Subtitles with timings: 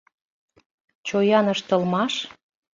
[1.07, 2.13] Чоян ыштылмаш?